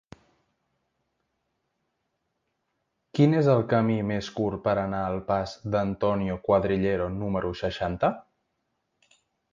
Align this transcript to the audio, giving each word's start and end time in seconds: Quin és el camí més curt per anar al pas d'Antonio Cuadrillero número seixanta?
Quin 3.19 3.37
és 3.41 3.51
el 3.55 3.61
camí 3.73 3.97
més 4.13 4.31
curt 4.39 4.63
per 4.65 4.75
anar 4.85 5.03
al 5.11 5.21
pas 5.31 5.53
d'Antonio 5.77 6.39
Cuadrillero 6.49 7.11
número 7.21 7.53
seixanta? 7.65 8.11